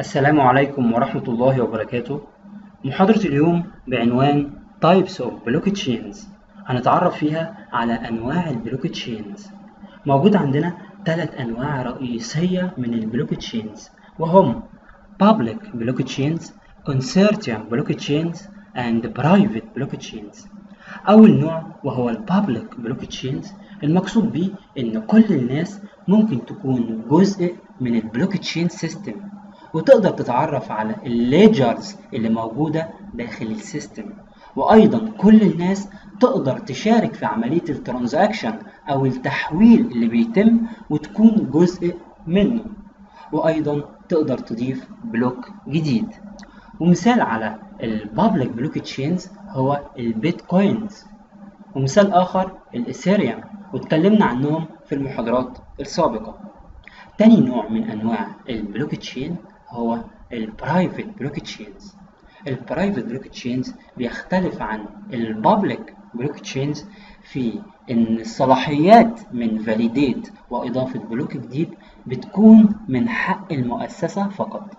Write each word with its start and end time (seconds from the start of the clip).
السلام 0.00 0.40
عليكم 0.40 0.92
ورحمة 0.92 1.24
الله 1.28 1.60
وبركاته. 1.62 2.20
محاضرة 2.84 3.26
اليوم 3.26 3.64
بعنوان 3.88 4.50
Types 4.80 5.20
of 5.20 5.32
Blockchains 5.46 6.16
هنتعرف 6.66 7.16
فيها 7.16 7.68
على 7.72 7.92
أنواع 7.92 8.50
ال 8.50 8.58
blockchains 8.58 9.50
موجود 10.06 10.36
عندنا 10.36 10.74
ثلاث 11.06 11.34
أنواع 11.40 11.82
رئيسية 11.82 12.74
من 12.78 12.94
ال 12.94 13.02
blockchains 13.02 13.90
وهم 14.18 14.62
Public 15.22 15.60
Blockchains 15.74 16.42
Consortium 16.90 17.60
Blockchains 17.70 18.38
and 18.76 19.06
Private 19.20 19.66
Blockchains 19.76 20.46
أول 21.08 21.40
نوع 21.40 21.62
وهو 21.84 22.12
Public 22.30 22.86
Blockchains 22.86 23.46
المقصود 23.84 24.32
به 24.32 24.50
إن 24.78 25.00
كل 25.00 25.24
الناس 25.30 25.80
ممكن 26.08 26.46
تكون 26.46 27.04
جزء 27.10 27.54
من 27.80 27.94
ال 27.94 28.01
blockchain 28.01 28.68
system 28.68 29.14
وتقدر 29.74 30.10
تتعرف 30.10 30.72
على 30.72 30.96
ال 31.06 31.17
ledgers 31.17 31.96
اللي 32.14 32.28
موجودة 32.28 32.88
داخل 33.14 33.46
ال 33.46 33.53
system. 33.53 34.04
وأيضا 34.56 35.10
كل 35.18 35.42
الناس 35.42 35.88
تقدر 36.20 36.58
تشارك 36.58 37.14
في 37.14 37.26
عملية 37.26 37.68
ال 37.68 37.76
transaction 37.76 38.58
أو 38.88 39.06
التحويل 39.06 39.80
اللي 39.86 40.06
بيتم 40.06 40.60
وتكون 40.90 41.50
جزء 41.52 41.94
منه. 42.26 42.64
وأيضا 43.32 43.82
تقدر 44.08 44.38
تضيف 44.38 44.88
block 45.04 45.48
جديد. 45.68 46.06
ومثال 46.80 47.20
على 47.20 47.58
ال 47.82 48.50
public 48.50 48.78
blockchains 48.78 49.28
هو 49.48 49.80
البيتكوينز 49.98 51.04
ومثال 51.76 52.12
آخر 52.12 52.52
الإثيريوم 52.74 53.40
واتكلمنا 53.72 54.24
عنهم 54.24 54.64
في 54.86 54.94
المحاضرات 54.94 55.58
السابقة. 55.80 56.38
تاني 57.18 57.40
نوع 57.40 57.68
من 57.68 57.90
أنواع 57.90 58.28
البلوك 58.48 58.94
تشين 58.94 59.36
هو 59.72 59.98
ال 60.32 61.06
private 61.18 61.38
blockchains 61.38 61.94
ال 62.46 63.04
private 63.04 63.26
blockchains 63.26 63.74
بيختلف 63.96 64.62
عن 64.62 64.84
ال 65.12 65.94
public 66.14 66.38
blockchains 66.38 66.84
في 67.22 67.60
إن 67.90 68.20
الصلاحيات 68.20 69.20
من 69.32 69.58
validate 69.58 70.32
وإضافة 70.50 70.98
block 70.98 71.36
جديد 71.36 71.74
بتكون 72.06 72.74
من 72.88 73.08
حق 73.08 73.52
المؤسسة 73.52 74.28
فقط 74.28 74.70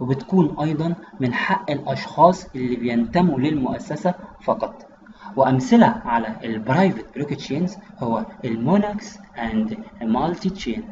وبتكون 0.00 0.56
أيضا 0.60 0.94
من 1.20 1.34
حق 1.34 1.70
الأشخاص 1.70 2.46
اللي 2.54 2.76
بينتموا 2.76 3.38
للمؤسسة 3.38 4.14
فقط. 4.40 4.86
وأمثلة 5.36 5.86
على 5.86 6.36
ال 6.44 7.14
private 7.14 7.34
blockchains 7.34 7.76
هو 7.98 8.24
المونكس 8.44 9.18
and 9.38 9.78
مالتي 10.02 10.50
تشين 10.50 10.82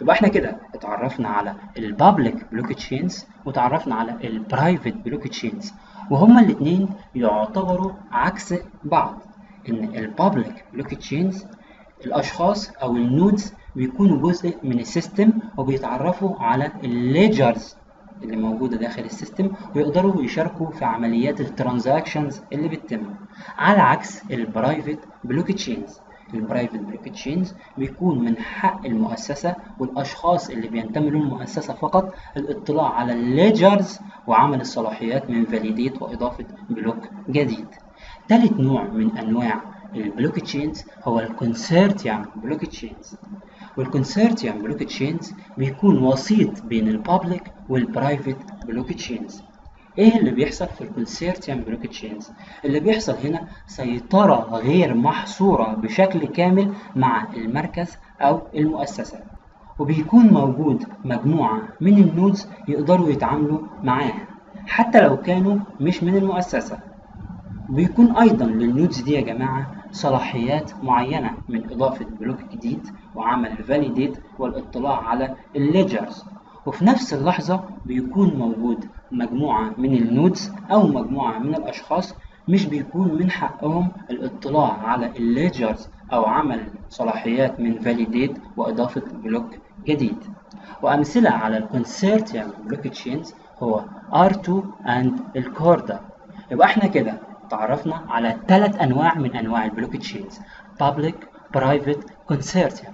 يبقى 0.00 0.14
إحنا 0.16 0.28
كده 0.28 0.56
اتعرفنا 0.74 1.28
على 1.28 1.54
ال 1.78 2.46
public 2.52 2.72
blockchains 2.72 3.26
وتعرفنا 3.44 3.94
على 3.94 4.16
ال 4.24 4.92
private 4.94 5.28
blockchains 5.28 5.72
وهما 6.10 6.40
الاثنين 6.40 6.88
يعتبروا 7.14 7.92
عكس 8.12 8.54
بعض 8.84 9.18
إن 9.68 9.84
ال 9.94 10.64
public 10.72 10.94
blockchains 10.94 11.46
الأشخاص 12.06 12.70
أو 12.82 12.96
ال 12.96 13.06
nodes 13.06 13.54
بيكونوا 13.76 14.30
جزء 14.30 14.56
من 14.62 14.78
ال 14.78 14.86
system 14.86 15.32
وبيتعرفوا 15.56 16.36
على 16.38 16.72
ال 16.84 16.96
ledgers 16.96 17.76
اللي 18.22 18.36
موجودة 18.36 18.76
داخل 18.76 19.02
ال 19.02 19.09
system 19.09 19.50
ويقدروا 19.76 20.22
يشاركوا 20.22 20.70
في 20.70 20.84
عمليات 20.84 21.40
ال 21.40 21.48
transactions 21.48 22.40
اللي 22.52 22.68
بتتم 22.68 23.02
على 23.58 23.80
عكس 23.80 24.30
ال 24.30 24.98
private 25.24 25.52
blockchains 25.52 26.00
ال 26.34 26.76
private 26.76 27.08
blockchains 27.08 27.54
بيكون 27.78 28.24
من 28.24 28.36
حق 28.38 28.86
المؤسسة 28.86 29.54
والأشخاص 29.78 30.50
اللي 30.50 30.68
بينتموا 30.68 31.10
للمؤسسة 31.10 31.74
فقط 31.74 32.14
الاطلاع 32.36 32.88
على 32.94 33.12
ال 33.12 33.23
ledgers 33.23 33.98
وعمل 34.26 34.60
الصلاحيات 34.60 35.30
من 35.30 35.44
validate 35.44 36.02
وإضافة 36.02 36.44
block 36.70 36.96
جديد. 37.28 37.66
ثالث 38.28 38.52
نوع 38.60 38.84
من 38.84 39.18
أنواع 39.18 39.60
ال 39.94 40.38
blockchains 40.40 40.84
هو 41.04 41.20
ال 41.20 42.26
consortium 42.36 42.64
blockchains 42.64 43.16
وال 43.76 44.62
consortium 44.62 44.82
blockchains 44.82 45.32
بيكون 45.58 45.98
وسيط 46.02 46.62
بين 46.62 46.88
ال 46.88 46.97
public 46.97 47.52
وال 47.68 47.83
private 47.83 48.36
blockchains 48.66 49.42
إيه 49.98 50.16
اللي 50.18 50.30
بيحصل 50.30 50.66
في 50.66 50.80
ال 50.84 51.60
consortium 51.60 51.86
blockchains 51.86 52.30
اللي 52.64 52.80
بيحصل 52.80 53.14
هنا 53.26 53.48
سيطرة 53.66 54.34
غير 54.52 54.94
محصورة 54.94 55.74
بشكل 55.74 56.26
كامل 56.26 56.72
مع 56.96 57.26
المركز 57.34 57.96
أو 58.20 58.42
المؤسسة. 58.54 59.18
وبيكون 59.78 60.26
موجود 60.26 60.84
مجموعة 61.04 61.62
من 61.80 61.98
ال 61.98 62.06
nodes 62.06 62.48
يقدروا 62.68 63.08
يتعاملوا 63.08 63.58
معاها 63.82 64.26
حتى 64.66 65.00
لو 65.00 65.16
كانوا 65.16 65.58
مش 65.80 66.02
من 66.02 66.16
المؤسسة. 66.16 66.78
بيكون 67.68 68.16
أيضا 68.16 68.44
لل 68.46 68.61
nodes 68.61 69.00
دي 69.00 69.12
يا 69.12 69.20
جماعة 69.20 69.74
صلاحيات 69.92 70.72
معينة 70.84 71.30
من 71.48 71.72
إضافة 71.72 72.04
block 72.04 72.38
جديد 72.52 72.86
وعمل 73.14 73.48
ال 73.50 73.58
validate 73.58 74.18
والإطلاع 74.38 75.08
على 75.08 75.34
ال 75.56 75.64
ledgers. 75.64 76.24
وفي 76.66 76.84
نفس 76.84 77.14
اللحظة 77.14 77.64
بيكون 77.84 78.34
موجود 78.34 78.88
مجموعة 79.12 79.74
من 79.78 79.94
ال 79.94 80.04
nodes 80.04 80.52
أو 80.70 80.86
مجموعة 80.86 81.38
من 81.38 81.54
الأشخاص 81.54 82.14
مش 82.48 82.66
بيكون 82.66 83.14
من 83.14 83.30
حقهم 83.30 83.88
الاطلاع 84.10 84.72
على 84.72 85.06
ال 85.06 85.16
ledgers 85.16 85.88
أو 86.12 86.24
عمل 86.24 86.60
صلاحيات 86.88 87.60
من 87.60 87.78
validate 87.78 88.38
وإضافة 88.56 89.02
block 89.12 89.54
جديد. 89.86 90.16
وأمثلة 90.82 91.30
على 91.30 91.56
ال 91.58 92.52
consortium 92.66 92.80
blockchains 92.86 93.34
هو 93.62 93.84
R3 94.12 94.48
and 94.86 95.12
ال 95.36 95.45
Corda. 95.45 96.00
يبقى 96.50 96.66
إحنا 96.66 96.86
كده 96.86 97.18
تعرفنا 97.50 98.02
على 98.08 98.36
ثلاث 98.48 98.80
أنواع 98.80 99.14
من 99.14 99.36
أنواع 99.36 99.64
ال 99.64 99.96
blockchains 99.96 100.40
Public, 100.82 101.14
Private, 101.58 102.04
Consortium. 102.32 102.93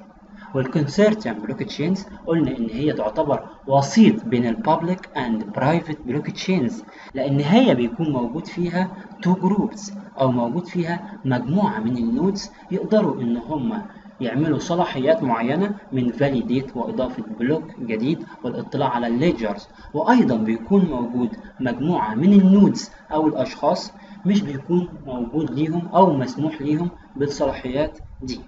وال 0.54 1.38
consortium 1.38 1.62
blockchains 1.62 2.06
قلنا 2.26 2.58
إن 2.58 2.68
هي 2.70 2.92
تعتبر 2.92 3.40
وسيط 3.66 4.24
بين 4.24 4.46
ال 4.46 5.08
public 5.16 5.44
and 5.44 5.98
private 6.06 6.30
blockchains 6.30 6.84
لأن 7.14 7.40
هي 7.40 7.74
بيكون 7.74 8.10
موجود 8.12 8.46
فيها 8.46 8.90
two 9.22 9.34
groups 9.34 9.92
أو 10.20 10.30
موجود 10.32 10.66
فيها 10.66 11.18
مجموعة 11.24 11.78
من 11.80 11.96
ال 11.96 12.05
nodes 12.05 12.50
يقدروا 12.70 13.20
إن 13.22 13.36
هم 13.36 13.82
يعملوا 14.20 14.58
صلاحيات 14.58 15.22
معينة 15.22 15.74
من 15.92 16.12
validate 16.12 16.76
وإضافة 16.76 17.22
block 17.38 17.64
جديد 17.80 18.24
والاطلاع 18.44 18.88
على 18.88 19.06
ال 19.06 19.14
ledgers 19.14 19.68
وأيضا 19.94 20.36
بيكون 20.36 20.84
موجود 20.84 21.30
مجموعة 21.60 22.14
من 22.14 22.32
ال 22.32 22.42
nodes 22.42 22.90
أو 23.12 23.26
الأشخاص 23.26 23.92
مش 24.26 24.42
بيكون 24.42 24.88
موجود 25.06 25.50
ليهم 25.50 25.88
أو 25.94 26.16
مسموح 26.16 26.62
ليهم 26.62 26.90
بالصلاحيات 27.16 27.98
دي. 28.22 28.40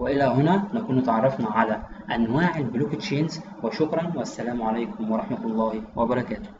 وإلى 0.00 0.24
هنا 0.24 0.54
نكون 0.74 0.96
تعرفنا 1.02 1.48
على 1.58 1.74
أنواع 2.16 2.58
ال 2.58 2.92
blockchains. 2.94 3.40
وشكرا 3.62 4.12
والسلام 4.16 4.58
عليكم 4.62 5.10
ورحمة 5.12 5.42
الله 5.44 5.72
وبركاته. 5.96 6.50